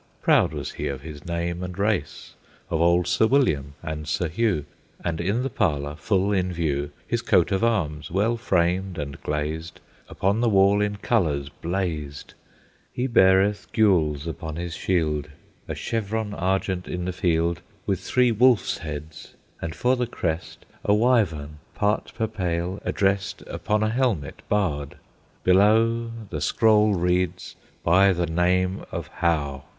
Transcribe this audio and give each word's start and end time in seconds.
Proud 0.19 0.51
was 0.51 0.71
he 0.71 0.87
of 0.87 1.01
his 1.01 1.27
name 1.27 1.61
and 1.61 1.77
race, 1.77 2.33
Of 2.71 2.81
old 2.81 3.05
Sir 3.05 3.27
William 3.27 3.75
and 3.83 4.07
Sir 4.07 4.29
Hugh, 4.29 4.65
And 5.05 5.21
in 5.21 5.43
the 5.43 5.49
parlor, 5.51 5.95
full 5.95 6.31
in 6.31 6.51
view, 6.51 6.89
His 7.05 7.21
coat 7.21 7.51
of 7.51 7.63
arms, 7.63 8.09
well 8.09 8.35
framed 8.35 8.97
and 8.97 9.21
glazed, 9.21 9.79
Upon 10.09 10.41
the 10.41 10.49
wall 10.49 10.81
in 10.81 10.95
colors 10.95 11.49
blazed; 11.49 12.33
He 12.91 13.05
beareth 13.05 13.67
gules 13.73 14.25
upon 14.25 14.55
his 14.55 14.73
shield, 14.75 15.27
A 15.67 15.75
chevron 15.75 16.33
argent 16.33 16.87
in 16.87 17.05
the 17.05 17.13
field, 17.13 17.61
With 17.85 17.99
three 17.99 18.31
wolf's 18.31 18.79
heads, 18.79 19.35
and 19.61 19.75
for 19.75 19.95
the 19.95 20.07
crest 20.07 20.65
A 20.83 20.95
Wyvern 20.95 21.59
part 21.75 22.11
per 22.15 22.25
pale 22.25 22.81
addressed 22.83 23.43
Upon 23.45 23.83
a 23.83 23.89
helmet 23.89 24.41
barred; 24.49 24.95
below 25.43 26.09
The 26.31 26.41
scroll 26.41 26.95
reads, 26.95 27.55
"By 27.83 28.13
the 28.13 28.25
name 28.25 28.83
of 28.91 29.05
Howe." 29.05 29.65